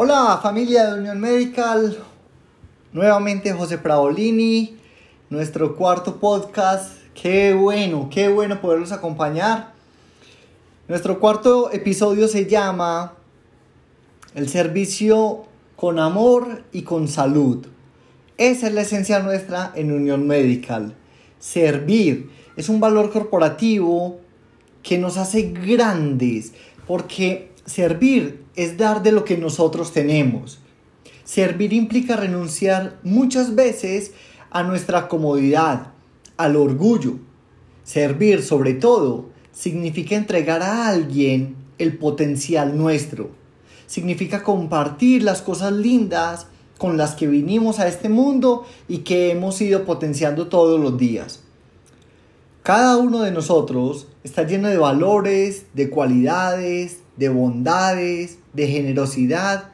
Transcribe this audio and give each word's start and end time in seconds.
Hola 0.00 0.38
familia 0.40 0.86
de 0.86 1.00
Unión 1.00 1.18
Medical, 1.18 1.98
nuevamente 2.92 3.52
José 3.52 3.78
Praolini, 3.78 4.76
nuestro 5.28 5.74
cuarto 5.74 6.20
podcast. 6.20 7.00
Qué 7.20 7.52
bueno, 7.52 8.08
qué 8.08 8.28
bueno 8.28 8.60
poderlos 8.60 8.92
acompañar. 8.92 9.72
Nuestro 10.86 11.18
cuarto 11.18 11.72
episodio 11.72 12.28
se 12.28 12.46
llama 12.46 13.14
El 14.36 14.48
servicio 14.48 15.46
con 15.74 15.98
amor 15.98 16.62
y 16.70 16.82
con 16.82 17.08
salud. 17.08 17.66
Esa 18.36 18.68
es 18.68 18.74
la 18.74 18.82
esencia 18.82 19.18
nuestra 19.18 19.72
en 19.74 19.90
Unión 19.90 20.28
Medical. 20.28 20.94
Servir 21.40 22.30
es 22.54 22.68
un 22.68 22.78
valor 22.78 23.10
corporativo 23.10 24.20
que 24.84 24.96
nos 24.96 25.16
hace 25.16 25.50
grandes 25.50 26.52
porque 26.86 27.50
servir 27.64 28.44
es 28.58 28.76
dar 28.76 29.04
de 29.04 29.12
lo 29.12 29.24
que 29.24 29.38
nosotros 29.38 29.92
tenemos. 29.92 30.58
Servir 31.22 31.72
implica 31.72 32.16
renunciar 32.16 32.98
muchas 33.04 33.54
veces 33.54 34.10
a 34.50 34.64
nuestra 34.64 35.06
comodidad, 35.06 35.92
al 36.36 36.56
orgullo. 36.56 37.18
Servir 37.84 38.42
sobre 38.42 38.74
todo 38.74 39.26
significa 39.52 40.16
entregar 40.16 40.62
a 40.62 40.88
alguien 40.88 41.54
el 41.78 41.96
potencial 41.98 42.76
nuestro. 42.76 43.30
Significa 43.86 44.42
compartir 44.42 45.22
las 45.22 45.40
cosas 45.40 45.72
lindas 45.72 46.48
con 46.78 46.96
las 46.96 47.14
que 47.14 47.28
vinimos 47.28 47.78
a 47.78 47.86
este 47.86 48.08
mundo 48.08 48.66
y 48.88 48.98
que 48.98 49.30
hemos 49.30 49.60
ido 49.60 49.84
potenciando 49.84 50.48
todos 50.48 50.80
los 50.80 50.98
días. 50.98 51.44
Cada 52.64 52.96
uno 52.96 53.22
de 53.22 53.30
nosotros 53.30 54.08
está 54.24 54.42
lleno 54.42 54.68
de 54.68 54.78
valores, 54.78 55.66
de 55.74 55.88
cualidades, 55.90 56.98
de 57.16 57.28
bondades, 57.28 58.38
de 58.58 58.68
generosidad, 58.68 59.70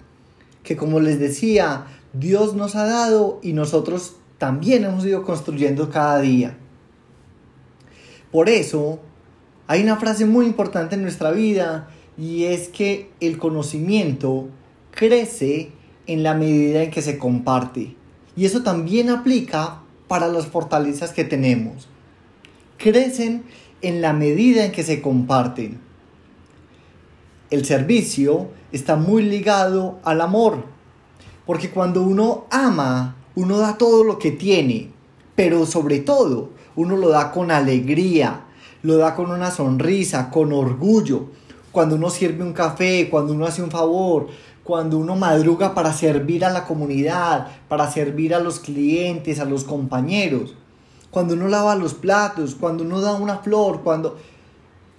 que 0.63 0.77
como 0.77 1.01
les 1.01 1.19
decía, 1.19 1.87
Dios 2.13 2.55
nos 2.55 2.77
ha 2.77 2.87
dado 2.87 3.41
y 3.43 3.53
nosotros 3.53 4.17
también 4.39 4.85
hemos 4.85 5.05
ido 5.05 5.25
construyendo 5.25 5.91
cada 5.91 6.21
día. 6.21 6.57
Por 8.31 8.49
eso, 8.49 9.01
hay 9.67 9.83
una 9.83 9.97
frase 9.97 10.27
muy 10.27 10.47
importante 10.47 10.95
en 10.95 11.03
nuestra 11.03 11.31
vida 11.31 11.89
y 12.19 12.45
es 12.45 12.69
que 12.69 13.11
el 13.21 13.39
conocimiento 13.39 14.49
crece 14.91 15.73
en 16.07 16.23
la 16.23 16.35
medida 16.35 16.83
en 16.83 16.91
que 16.91 17.03
se 17.03 17.19
comparte. 17.19 17.97
Y 18.37 18.45
eso 18.45 18.63
también 18.63 19.11
aplica 19.11 19.81
para 20.09 20.29
las 20.29 20.47
fortalezas 20.47 21.13
que 21.13 21.25
tenemos. 21.25 21.89
Crecen 22.77 23.45
en 23.83 24.03
la 24.03 24.13
medida 24.13 24.65
en 24.65 24.73
que 24.73 24.83
se 24.83 25.01
comparten. 25.01 25.81
El 27.55 27.65
servicio 27.65 28.49
está 28.73 28.97
muy 28.97 29.23
ligado 29.23 30.01
al 30.03 30.23
amor, 30.23 30.65
porque 31.47 31.71
cuando 31.71 32.03
uno 32.03 32.47
ama, 32.51 33.15
uno 33.37 33.59
da 33.59 33.79
todo 33.79 34.03
lo 34.03 34.19
que 34.19 34.33
tiene, 34.33 34.91
pero 35.37 35.65
sobre 35.65 36.01
todo, 36.01 36.49
uno 36.75 36.97
lo 36.97 37.11
da 37.11 37.31
con 37.31 37.53
alegría, 37.53 38.47
lo 38.83 38.97
da 38.97 39.15
con 39.15 39.31
una 39.31 39.53
sonrisa, 39.53 40.31
con 40.31 40.53
orgullo. 40.53 41.27
Cuando 41.71 41.95
uno 41.95 42.11
sirve 42.11 42.43
un 42.43 42.55
café, 42.55 43.09
cuando 43.09 43.33
uno 43.33 43.47
hace 43.47 43.63
un 43.63 43.71
favor, 43.71 44.27
cuando 44.65 44.99
uno 44.99 45.15
madruga 45.15 45.77
para 45.77 45.93
servir 45.93 46.45
a 46.45 46.51
la 46.51 46.65
comunidad, 46.65 47.47
para 47.69 47.89
servir 47.89 48.35
a 48.35 48.41
los 48.41 48.59
clientes, 48.59 49.39
a 49.39 49.45
los 49.45 49.63
compañeros, 49.63 50.57
cuando 51.13 51.35
uno 51.35 51.47
lava 51.47 51.77
los 51.77 51.95
platos, 51.95 52.57
cuando 52.57 52.83
uno 52.83 53.01
da 53.01 53.13
una 53.13 53.39
flor, 53.39 53.83
cuando... 53.85 54.19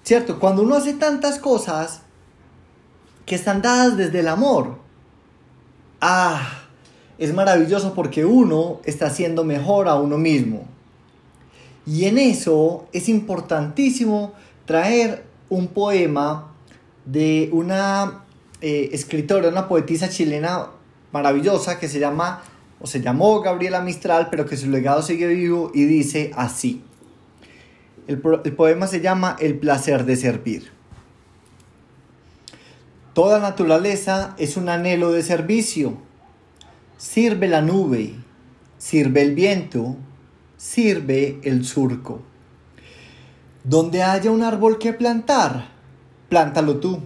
¿Cierto? 0.03 0.40
Cuando 0.40 0.62
uno 0.62 0.75
hace 0.75 0.94
tantas 0.94 1.38
cosas 1.40 2.05
que 3.26 3.36
están 3.36 3.62
dadas 3.62 3.98
desde 3.98 4.20
el 4.20 4.28
amor. 4.28 4.78
Ah, 6.02 6.66
es 7.18 7.34
maravilloso 7.34 7.94
porque 7.94 8.26
uno 8.26 8.81
está 8.86 9.08
haciendo 9.08 9.44
mejor 9.44 9.88
a 9.88 9.96
uno 9.96 10.18
mismo. 10.18 10.68
Y 11.88 12.06
en 12.06 12.18
eso 12.18 12.88
es 12.94 13.09
importantísimo 13.09 14.34
traer 14.66 15.24
un 15.50 15.68
poema 15.68 16.52
de 17.06 17.50
una 17.52 18.24
eh, 18.62 18.90
escritora, 18.91 19.50
una 19.50 19.68
poetisa 19.68 20.09
chilena 20.09 20.68
maravillosa 21.12 21.80
que 21.80 21.88
se 21.88 22.00
llama, 22.00 22.41
o 22.80 22.88
se 22.88 23.02
llamó 23.02 23.40
Gabriela 23.41 23.81
Mistral, 23.81 24.28
pero 24.30 24.46
que 24.46 24.58
su 24.58 24.69
legado 24.69 25.02
sigue 25.02 25.28
vivo 25.28 25.72
y 25.74 25.85
dice 25.85 26.31
así. 26.35 26.84
El, 28.08 28.22
el 28.44 28.53
poema 28.53 28.88
se 28.88 29.02
llama 29.02 29.35
El 29.40 29.58
placer 29.58 30.06
de 30.06 30.16
servir. 30.16 30.72
Toda 33.16 33.40
naturaleza 33.40 34.36
es 34.38 34.58
un 34.58 34.68
anhelo 34.68 35.14
de 35.14 35.24
servicio. 35.24 35.94
Sirve 36.98 37.48
la 37.48 37.62
nube, 37.62 38.14
sirve 38.78 39.22
el 39.22 39.34
viento, 39.34 39.96
sirve 40.58 41.40
el 41.44 41.64
surco. 41.64 42.20
Donde 43.64 44.03
haya 44.03 44.31
un 44.31 44.44
árbol 44.44 44.80
que 44.80 44.92
plantar, 44.92 45.70
plántalo 46.28 46.81
tú. 46.81 47.00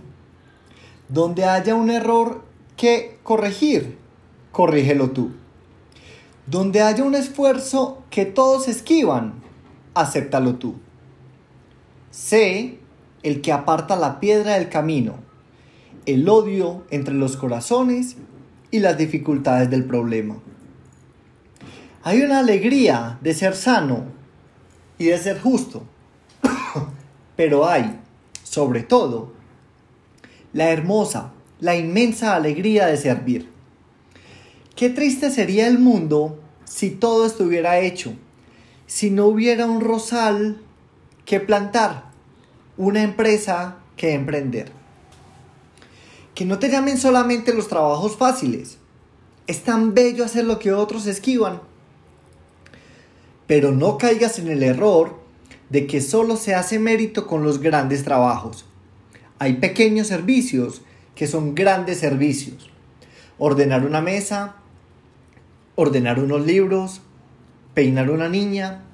Donde 1.09 1.45
haya 1.45 1.75
un 1.75 1.91
error 1.91 2.43
que 2.75 3.19
corregir, 3.21 3.99
corrígelo 4.51 5.11
tú. 5.11 5.33
Donde 6.47 6.81
haya 6.81 7.03
un 7.03 7.13
esfuerzo 7.13 8.01
que 8.09 8.25
todos 8.25 8.67
esquivan, 8.67 9.43
acéptalo 9.93 10.55
tú. 10.55 10.73
Sé 12.09 12.79
el 13.21 13.41
que 13.41 13.51
aparta 13.51 13.95
la 13.95 14.19
piedra 14.19 14.55
del 14.55 14.69
camino, 14.69 15.28
el 16.13 16.27
odio 16.27 16.85
entre 16.89 17.13
los 17.13 17.37
corazones 17.37 18.15
y 18.71 18.79
las 18.79 18.97
dificultades 18.97 19.69
del 19.69 19.85
problema. 19.85 20.37
Hay 22.03 22.21
una 22.21 22.39
alegría 22.39 23.19
de 23.21 23.33
ser 23.33 23.55
sano 23.55 24.05
y 24.97 25.05
de 25.05 25.17
ser 25.17 25.39
justo, 25.39 25.83
pero 27.35 27.67
hay, 27.67 27.99
sobre 28.43 28.83
todo, 28.83 29.33
la 30.53 30.69
hermosa, 30.69 31.33
la 31.59 31.75
inmensa 31.75 32.35
alegría 32.35 32.87
de 32.87 32.97
servir. 32.97 33.49
Qué 34.75 34.89
triste 34.89 35.29
sería 35.29 35.67
el 35.67 35.77
mundo 35.77 36.39
si 36.63 36.91
todo 36.91 37.25
estuviera 37.25 37.79
hecho, 37.79 38.13
si 38.87 39.11
no 39.11 39.25
hubiera 39.25 39.65
un 39.65 39.81
rosal 39.81 40.61
que 41.25 41.39
plantar, 41.39 42.05
una 42.77 43.03
empresa 43.03 43.77
que 43.97 44.13
emprender. 44.13 44.71
Que 46.39 46.45
no 46.45 46.57
te 46.57 46.69
llamen 46.69 46.97
solamente 46.97 47.53
los 47.53 47.67
trabajos 47.67 48.15
fáciles. 48.15 48.77
Es 49.45 49.63
tan 49.63 49.93
bello 49.93 50.23
hacer 50.23 50.45
lo 50.45 50.57
que 50.57 50.71
otros 50.71 51.05
esquivan. 51.05 51.59
Pero 53.45 53.73
no 53.73 53.97
caigas 53.97 54.39
en 54.39 54.47
el 54.47 54.63
error 54.63 55.19
de 55.69 55.85
que 55.85 55.99
solo 55.99 56.37
se 56.37 56.55
hace 56.55 56.79
mérito 56.79 57.27
con 57.27 57.43
los 57.43 57.59
grandes 57.59 58.05
trabajos. 58.05 58.63
Hay 59.37 59.57
pequeños 59.57 60.07
servicios 60.07 60.81
que 61.13 61.27
son 61.27 61.55
grandes 61.55 61.99
servicios. 61.99 62.69
Ordenar 63.37 63.85
una 63.85 63.99
mesa, 63.99 64.55
ordenar 65.75 66.21
unos 66.21 66.45
libros, 66.45 67.01
peinar 67.73 68.09
una 68.09 68.29
niña. 68.29 68.85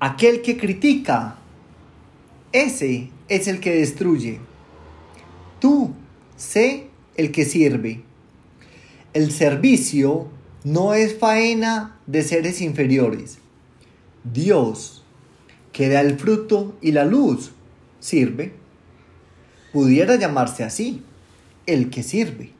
Aquel 0.00 0.42
que 0.42 0.58
critica, 0.58 1.36
ese 2.50 3.12
es 3.28 3.46
el 3.46 3.60
que 3.60 3.76
destruye. 3.76 4.47
Tú 5.60 5.92
sé 6.36 6.88
el 7.16 7.32
que 7.32 7.44
sirve. 7.44 8.02
El 9.12 9.32
servicio 9.32 10.28
no 10.64 10.94
es 10.94 11.18
faena 11.18 11.98
de 12.06 12.22
seres 12.22 12.60
inferiores. 12.60 13.38
Dios, 14.24 15.04
que 15.72 15.88
da 15.88 16.00
el 16.00 16.18
fruto 16.18 16.76
y 16.80 16.92
la 16.92 17.04
luz, 17.04 17.52
sirve 18.00 18.58
pudiera 19.72 20.16
llamarse 20.16 20.64
así, 20.64 21.02
el 21.66 21.90
que 21.90 22.02
sirve. 22.02 22.52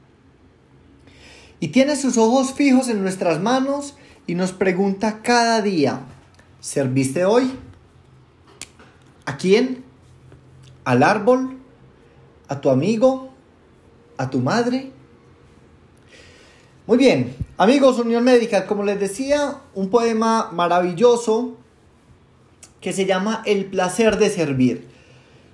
Y 1.61 1.69
tiene 1.69 1.97
sus 1.97 2.17
ojos 2.17 2.55
fijos 2.55 2.89
en 2.89 3.03
nuestras 3.03 3.41
manos 3.41 3.97
y 4.27 4.35
nos 4.35 4.53
pregunta 4.53 5.21
cada 5.23 5.63
día, 5.63 6.03
¿serviste 6.61 7.25
hoy? 7.25 7.51
¿A 9.25 9.37
quién? 9.37 9.85
¿Al 10.85 11.03
árbol? 11.03 11.58
¿A 12.49 12.61
tu 12.61 12.71
amigo? 12.71 13.29
¿A 14.17 14.31
tu 14.31 14.39
madre? 14.41 14.91
Muy 16.87 16.97
bien, 16.97 17.37
amigos 17.59 17.99
Unión 17.99 18.25
Médica, 18.25 18.67
como 18.67 18.83
les 18.83 18.99
decía, 18.99 19.59
un 19.75 19.91
poema 19.91 20.51
maravilloso 20.53 21.59
que 22.81 22.95
se 22.95 23.05
llama 23.05 23.43
El 23.45 23.67
placer 23.67 24.17
de 24.17 24.31
servir. 24.31 24.89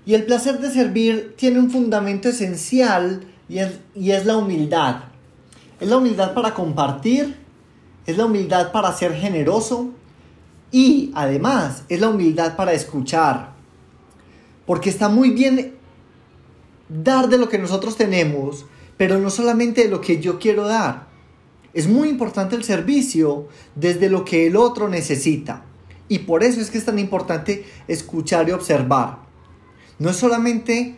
Y 0.07 0.15
el 0.15 0.25
placer 0.25 0.61
de 0.61 0.71
servir 0.71 1.35
tiene 1.37 1.59
un 1.59 1.71
fundamento 1.71 2.29
esencial 2.29 3.27
y 3.49 3.59
es, 3.59 3.73
y 3.97 4.13
es 4.13 4.25
la 4.27 4.37
humildad. 4.37 5.05
Es 5.81 5.89
la 5.89 5.97
humildad 5.97 6.35
para 6.35 6.55
compartir, 6.55 7.37
es 8.07 8.17
la 8.17 8.27
humildad 8.27 8.71
para 8.71 8.93
ser 8.93 9.15
generoso 9.15 9.91
y 10.71 11.11
además 11.17 11.83
es 11.89 12.01
la 12.01 12.11
humildad 12.11 12.55
para 12.55 12.73
escuchar. 12.73 13.55
Porque 14.67 14.91
está 14.91 15.09
muy 15.09 15.31
bien 15.31 15.75
dar 16.89 17.29
de 17.29 17.39
lo 17.39 17.49
que 17.49 17.59
nosotros 17.59 17.97
tenemos, 17.97 18.67
pero 18.97 19.19
no 19.19 19.31
solamente 19.31 19.85
de 19.85 19.89
lo 19.89 20.01
que 20.01 20.21
yo 20.21 20.39
quiero 20.39 20.67
dar. 20.67 21.09
Es 21.73 21.89
muy 21.89 22.09
importante 22.09 22.55
el 22.55 22.65
servicio 22.65 23.49
desde 23.75 24.09
lo 24.09 24.25
que 24.25 24.47
el 24.47 24.57
otro 24.57 24.89
necesita. 24.89 25.65
Y 26.09 26.21
por 26.21 26.45
eso 26.45 26.61
es 26.61 26.71
que 26.71 26.79
es 26.79 26.85
tan 26.85 26.99
importante 26.99 27.65
escuchar 27.89 28.49
y 28.49 28.53
observar. 28.53 29.19
No 29.99 30.11
es 30.11 30.17
solamente 30.17 30.97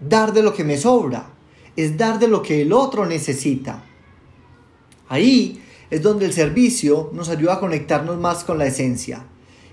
dar 0.00 0.32
de 0.32 0.42
lo 0.42 0.54
que 0.54 0.64
me 0.64 0.78
sobra, 0.78 1.30
es 1.76 1.96
dar 1.96 2.18
de 2.18 2.28
lo 2.28 2.42
que 2.42 2.62
el 2.62 2.72
otro 2.72 3.06
necesita. 3.06 3.84
Ahí 5.08 5.62
es 5.90 6.02
donde 6.02 6.26
el 6.26 6.32
servicio 6.32 7.10
nos 7.12 7.28
ayuda 7.28 7.54
a 7.54 7.60
conectarnos 7.60 8.18
más 8.18 8.44
con 8.44 8.58
la 8.58 8.66
esencia. 8.66 9.26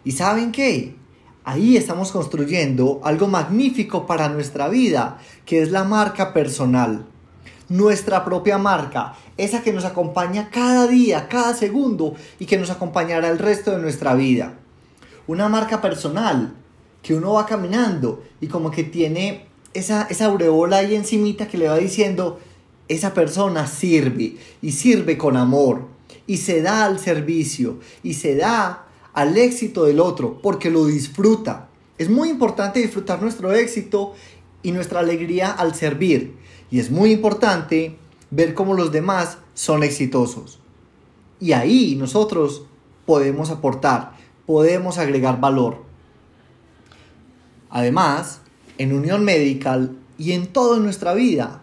¿Y 0.03 0.11
saben 0.11 0.51
qué? 0.51 0.95
Ahí 1.43 1.75
estamos 1.75 2.11
construyendo 2.11 3.01
algo 3.03 3.27
magnífico 3.27 4.05
para 4.05 4.29
nuestra 4.29 4.69
vida, 4.69 5.17
que 5.43 5.63
es 5.63 5.71
la 5.71 5.83
marca 5.83 6.33
personal. 6.33 7.05
Nuestra 7.67 8.23
propia 8.23 8.59
marca, 8.59 9.15
esa 9.37 9.63
que 9.63 9.73
nos 9.73 9.83
acompaña 9.83 10.49
cada 10.51 10.85
día, 10.85 11.27
cada 11.27 11.55
segundo 11.55 12.13
y 12.37 12.45
que 12.45 12.59
nos 12.59 12.69
acompañará 12.69 13.29
el 13.29 13.39
resto 13.39 13.71
de 13.71 13.79
nuestra 13.81 14.13
vida. 14.13 14.53
Una 15.25 15.49
marca 15.49 15.81
personal 15.81 16.53
que 17.01 17.15
uno 17.15 17.33
va 17.33 17.47
caminando 17.47 18.23
y 18.39 18.45
como 18.45 18.69
que 18.69 18.83
tiene 18.83 19.47
esa, 19.73 20.03
esa 20.11 20.25
aureola 20.25 20.77
ahí 20.77 20.93
encimita 20.93 21.47
que 21.47 21.57
le 21.57 21.69
va 21.69 21.77
diciendo, 21.77 22.39
esa 22.87 23.15
persona 23.15 23.65
sirve 23.65 24.35
y 24.61 24.71
sirve 24.73 25.17
con 25.17 25.37
amor 25.37 25.87
y 26.27 26.37
se 26.37 26.61
da 26.61 26.85
al 26.85 26.99
servicio 26.99 27.79
y 28.03 28.13
se 28.13 28.35
da 28.35 28.85
al 29.13 29.37
éxito 29.37 29.85
del 29.85 29.99
otro 29.99 30.41
porque 30.41 30.69
lo 30.69 30.85
disfruta. 30.85 31.69
Es 31.97 32.09
muy 32.09 32.29
importante 32.29 32.81
disfrutar 32.81 33.21
nuestro 33.21 33.53
éxito 33.53 34.13
y 34.63 34.71
nuestra 34.71 34.99
alegría 34.99 35.51
al 35.51 35.75
servir 35.75 36.35
y 36.71 36.79
es 36.79 36.89
muy 36.89 37.11
importante 37.11 37.97
ver 38.31 38.53
cómo 38.53 38.73
los 38.73 38.91
demás 38.91 39.37
son 39.53 39.83
exitosos. 39.83 40.59
Y 41.39 41.51
ahí 41.51 41.95
nosotros 41.95 42.63
podemos 43.05 43.49
aportar, 43.49 44.13
podemos 44.45 44.97
agregar 44.97 45.39
valor. 45.39 45.83
Además, 47.69 48.41
en 48.77 48.93
Unión 48.93 49.23
Medical 49.25 49.97
y 50.17 50.31
en 50.31 50.47
toda 50.47 50.79
nuestra 50.79 51.13
vida, 51.13 51.61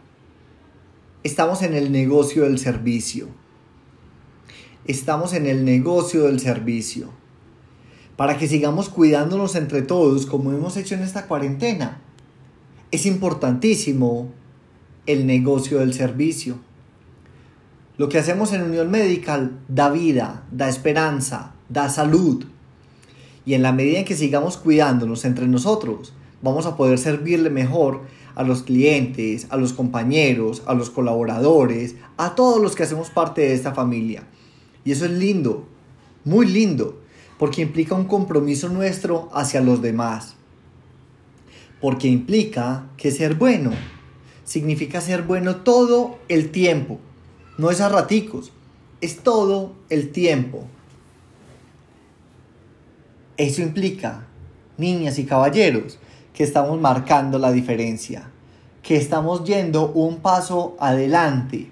estamos 1.22 1.62
en 1.62 1.74
el 1.74 1.90
negocio 1.90 2.44
del 2.44 2.58
servicio. 2.58 3.28
Estamos 4.84 5.32
en 5.32 5.46
el 5.46 5.64
negocio 5.64 6.24
del 6.24 6.40
servicio. 6.40 7.10
Para 8.18 8.36
que 8.36 8.48
sigamos 8.48 8.88
cuidándonos 8.88 9.54
entre 9.54 9.80
todos 9.82 10.26
como 10.26 10.50
hemos 10.50 10.76
hecho 10.76 10.96
en 10.96 11.02
esta 11.02 11.28
cuarentena. 11.28 12.00
Es 12.90 13.06
importantísimo 13.06 14.32
el 15.06 15.24
negocio 15.24 15.78
del 15.78 15.94
servicio. 15.94 16.58
Lo 17.96 18.08
que 18.08 18.18
hacemos 18.18 18.52
en 18.52 18.62
Unión 18.62 18.90
Medical 18.90 19.60
da 19.68 19.88
vida, 19.90 20.42
da 20.50 20.68
esperanza, 20.68 21.54
da 21.68 21.88
salud. 21.90 22.44
Y 23.46 23.54
en 23.54 23.62
la 23.62 23.70
medida 23.70 24.00
en 24.00 24.04
que 24.04 24.16
sigamos 24.16 24.56
cuidándonos 24.56 25.24
entre 25.24 25.46
nosotros, 25.46 26.12
vamos 26.42 26.66
a 26.66 26.76
poder 26.76 26.98
servirle 26.98 27.50
mejor 27.50 28.00
a 28.34 28.42
los 28.42 28.64
clientes, 28.64 29.46
a 29.50 29.56
los 29.56 29.72
compañeros, 29.72 30.64
a 30.66 30.74
los 30.74 30.90
colaboradores, 30.90 31.94
a 32.16 32.34
todos 32.34 32.60
los 32.60 32.74
que 32.74 32.82
hacemos 32.82 33.10
parte 33.10 33.42
de 33.42 33.54
esta 33.54 33.74
familia. 33.74 34.24
Y 34.84 34.90
eso 34.90 35.04
es 35.04 35.12
lindo, 35.12 35.68
muy 36.24 36.46
lindo, 36.48 36.98
porque 37.38 37.62
implica 37.62 37.94
un 37.94 38.04
compromiso 38.04 38.68
nuestro 38.68 39.28
hacia 39.32 39.60
los 39.60 39.80
demás. 39.80 40.34
Porque 41.80 42.08
implica 42.08 42.86
que 42.96 43.10
ser 43.10 43.34
bueno 43.34 43.70
significa 44.44 45.00
ser 45.00 45.22
bueno 45.22 45.56
todo 45.56 46.18
el 46.28 46.50
tiempo 46.50 46.98
no 47.58 47.70
es 47.70 47.80
a 47.80 47.88
raticos, 47.88 48.52
es 49.00 49.18
todo 49.18 49.72
el 49.90 50.10
tiempo. 50.12 50.64
Eso 53.36 53.62
implica, 53.62 54.26
niñas 54.78 55.18
y 55.18 55.24
caballeros, 55.24 55.98
que 56.32 56.44
estamos 56.44 56.80
marcando 56.80 57.38
la 57.38 57.50
diferencia, 57.50 58.30
que 58.82 58.96
estamos 58.96 59.44
yendo 59.44 59.90
un 59.90 60.18
paso 60.18 60.76
adelante, 60.78 61.68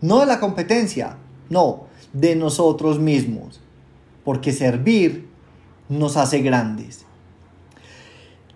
no 0.00 0.20
de 0.20 0.26
la 0.26 0.40
competencia, 0.40 1.18
no, 1.50 1.84
de 2.14 2.34
nosotros 2.34 2.98
mismos, 2.98 3.60
porque 4.24 4.52
servir 4.52 5.28
nos 5.88 6.16
hace 6.16 6.40
grandes. 6.40 7.04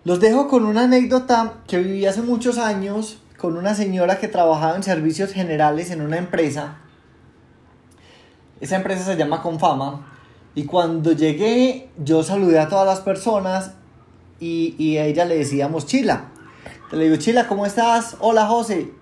Los 0.04 0.20
dejo 0.20 0.48
con 0.48 0.66
una 0.66 0.84
anécdota 0.84 1.54
que 1.66 1.78
viví 1.78 2.04
hace 2.06 2.22
muchos 2.22 2.58
años 2.58 3.18
con 3.38 3.56
una 3.56 3.74
señora 3.74 4.18
que 4.18 4.28
trabajaba 4.28 4.76
en 4.76 4.82
servicios 4.82 5.32
generales 5.32 5.90
en 5.90 6.00
una 6.00 6.18
empresa. 6.18 6.76
Esa 8.60 8.76
empresa 8.76 9.04
se 9.04 9.16
llama 9.16 9.42
Confama. 9.42 10.06
Y 10.54 10.64
cuando 10.64 11.12
llegué, 11.12 11.88
yo 12.02 12.22
saludé 12.22 12.58
a 12.58 12.68
todas 12.68 12.86
las 12.86 13.00
personas 13.00 13.72
y, 14.40 14.96
a 14.98 15.06
ella 15.06 15.24
le 15.24 15.36
decíamos 15.36 15.86
Chila. 15.86 16.26
Le 16.92 17.04
digo, 17.04 17.16
Chila, 17.16 17.48
¿cómo 17.48 17.66
estás? 17.66 18.16
Hola, 18.20 18.46
José. 18.46 18.92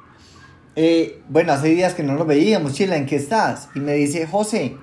Eh, 0.77 1.21
bueno, 1.29 1.53
hace 1.53 1.69
días 1.69 1.95
que 1.95 2.03
no 2.03 2.15
nos 2.15 2.27
veíamos, 2.27 2.73
Chila, 2.73 2.97
¿en 2.97 3.07
qué 3.07 3.17
estás? 3.17 3.69
Y 3.75 3.81
me 3.81 3.93
dice, 3.93 4.27
José, 4.27 4.77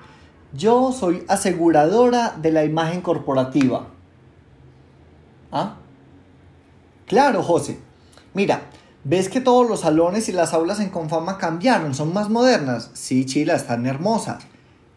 yo 0.53 0.91
soy 0.91 1.23
aseguradora 1.27 2.35
de 2.41 2.51
la 2.51 2.65
imagen 2.65 3.01
corporativa. 3.01 3.87
¿Ah? 5.51 5.75
Claro, 7.05 7.43
José. 7.43 7.79
Mira, 8.33 8.69
¿Ves 9.05 9.29
que 9.29 9.39
todos 9.39 9.67
los 9.67 9.79
salones 9.79 10.27
y 10.27 10.33
las 10.33 10.53
aulas 10.53 10.81
en 10.81 10.89
Confama 10.89 11.37
cambiaron? 11.37 11.95
¿Son 11.95 12.13
más 12.13 12.29
modernas? 12.29 12.91
Sí, 12.93 13.25
chila, 13.25 13.55
están 13.55 13.85
hermosas. 13.85 14.43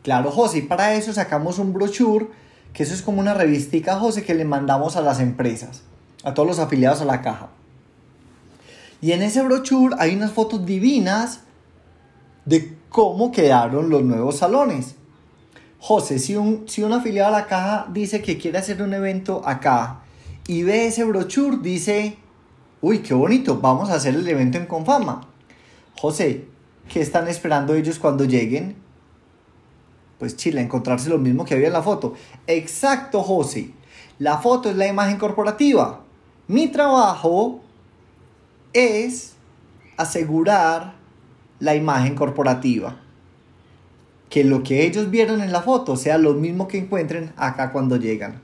Claro, 0.03 0.33
José, 0.33 0.59
y 0.59 0.63
para 0.63 0.95
eso 0.95 1.13
sacamos 1.13 1.61
un 1.61 1.73
brochure, 1.73 2.27
que 2.73 2.83
eso 2.83 2.95
es 2.95 3.03
como 3.03 3.21
una 3.21 3.33
revistica, 3.33 4.01
José, 4.01 4.25
que 4.25 4.35
le 4.35 4.45
mandamos 4.45 4.97
a 4.97 5.03
las 5.03 5.21
empresas, 5.21 5.83
a 6.25 6.35
todos 6.35 6.49
los 6.49 6.59
afiliados 6.59 7.01
a 7.01 7.05
la 7.05 7.23
caja. 7.23 7.51
Y 9.01 9.13
en 9.13 9.23
ese 9.23 9.43
brochure 9.43 9.95
hay 9.99 10.17
unas 10.17 10.33
fotos 10.33 10.67
divinas 10.67 11.41
de 12.45 12.77
cómo 12.89 13.31
quedaron 13.31 13.89
los 13.89 14.03
nuevos 14.03 14.39
salones. 14.39 14.97
José, 15.85 16.21
si 16.21 16.37
un, 16.37 16.69
si 16.69 16.85
un 16.85 16.93
afiliado 16.93 17.35
a 17.35 17.41
la 17.41 17.47
caja 17.47 17.89
dice 17.91 18.23
que 18.23 18.39
quiere 18.39 18.57
hacer 18.57 18.81
un 18.83 18.95
evento 18.95 19.43
acá 19.45 20.03
y 20.47 20.63
ve 20.63 20.87
ese 20.87 21.03
brochure, 21.03 21.57
dice, 21.61 22.17
uy, 22.81 23.01
qué 23.01 23.15
bonito, 23.15 23.59
vamos 23.61 23.91
a 23.91 23.95
hacer 23.95 24.15
el 24.15 24.29
evento 24.29 24.59
en 24.59 24.67
Confama. 24.67 25.27
José, 25.99 26.47
¿qué 26.89 27.01
están 27.01 27.27
esperando 27.27 27.75
ellos 27.75 27.99
cuando 27.99 28.25
lleguen? 28.25 28.77
Pues 30.21 30.37
Chile, 30.37 30.61
encontrarse 30.61 31.11
lo 31.11 31.19
mismo 31.19 31.45
que 31.45 31.55
había 31.55 31.67
en 31.67 31.73
la 31.73 31.83
foto. 31.83 32.15
Exacto, 32.47 33.21
José. 33.21 33.73
La 34.21 34.39
foto 34.39 34.71
es 34.71 34.77
la 34.77 34.87
imagen 34.87 35.19
corporativa. 35.19 36.05
Mi 36.47 36.69
trabajo 36.69 37.61
es 38.73 39.33
asegurar 39.97 40.95
la 41.59 41.75
imagen 41.75 42.15
corporativa. 42.15 43.02
Que 44.33 44.45
lo 44.45 44.63
que 44.63 44.87
ellos 44.87 45.11
vieron 45.11 45.43
en 45.43 45.53
la 45.53 45.61
foto 45.61 45.95
sea 45.95 46.17
lo 46.17 46.33
mismo 46.33 46.67
que 46.67 46.79
encuentren 46.79 47.35
acá 47.37 47.71
cuando 47.71 47.97
llegan. 47.97 48.41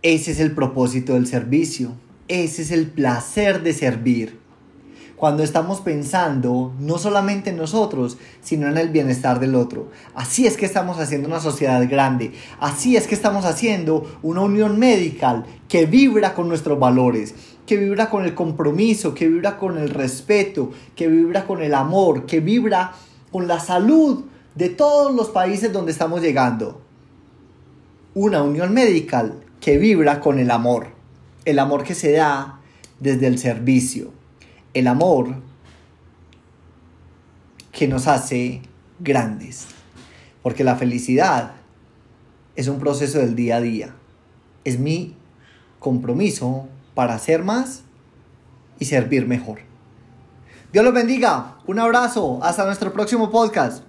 Ese 0.00 0.30
es 0.30 0.38
el 0.38 0.52
propósito 0.54 1.14
del 1.14 1.26
servicio. 1.26 1.90
Ese 2.28 2.62
es 2.62 2.70
el 2.70 2.86
placer 2.86 3.64
de 3.64 3.72
servir. 3.72 4.38
Cuando 5.16 5.42
estamos 5.42 5.80
pensando 5.80 6.72
no 6.78 6.98
solamente 6.98 7.50
en 7.50 7.56
nosotros, 7.56 8.16
sino 8.40 8.68
en 8.68 8.78
el 8.78 8.90
bienestar 8.90 9.40
del 9.40 9.56
otro. 9.56 9.90
Así 10.14 10.46
es 10.46 10.56
que 10.56 10.66
estamos 10.66 11.00
haciendo 11.00 11.26
una 11.26 11.40
sociedad 11.40 11.84
grande. 11.90 12.30
Así 12.60 12.96
es 12.96 13.08
que 13.08 13.16
estamos 13.16 13.44
haciendo 13.44 14.06
una 14.22 14.42
unión 14.42 14.78
medical 14.78 15.46
que 15.68 15.86
vibra 15.86 16.34
con 16.34 16.48
nuestros 16.48 16.78
valores, 16.78 17.34
que 17.66 17.76
vibra 17.76 18.08
con 18.08 18.24
el 18.24 18.36
compromiso, 18.36 19.14
que 19.14 19.26
vibra 19.26 19.58
con 19.58 19.78
el 19.78 19.90
respeto, 19.90 20.70
que 20.94 21.08
vibra 21.08 21.44
con 21.44 21.60
el 21.60 21.74
amor, 21.74 22.24
que 22.24 22.38
vibra 22.38 22.94
con 23.30 23.48
la 23.48 23.60
salud 23.60 24.24
de 24.54 24.68
todos 24.68 25.14
los 25.14 25.30
países 25.30 25.72
donde 25.72 25.92
estamos 25.92 26.20
llegando. 26.20 26.80
Una 28.14 28.42
unión 28.42 28.74
medical 28.74 29.44
que 29.60 29.78
vibra 29.78 30.20
con 30.20 30.38
el 30.38 30.50
amor 30.50 31.00
el 31.44 31.58
amor 31.58 31.84
que 31.84 31.94
se 31.94 32.12
da 32.12 32.60
desde 32.98 33.26
el 33.26 33.38
servicio, 33.38 34.12
el 34.74 34.86
amor 34.86 35.36
que 37.72 37.88
nos 37.88 38.06
hace 38.06 38.62
grandes, 38.98 39.66
porque 40.42 40.64
la 40.64 40.76
felicidad 40.76 41.52
es 42.56 42.68
un 42.68 42.78
proceso 42.78 43.18
del 43.18 43.34
día 43.36 43.56
a 43.56 43.60
día, 43.60 43.94
es 44.64 44.78
mi 44.78 45.16
compromiso 45.78 46.68
para 46.94 47.14
hacer 47.14 47.42
más 47.42 47.82
y 48.78 48.84
servir 48.84 49.26
mejor. 49.26 49.69
Dios 50.72 50.84
los 50.84 50.94
bendiga, 50.94 51.56
un 51.66 51.80
abrazo, 51.80 52.38
hasta 52.42 52.64
nuestro 52.64 52.92
próximo 52.92 53.28
podcast. 53.28 53.82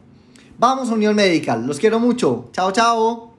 Vamos 0.58 0.90
Unión 0.90 1.16
Medical, 1.16 1.68
los 1.68 1.78
quiero 1.78 2.00
mucho, 2.00 2.50
chao 2.54 2.72
chao. 2.72 3.31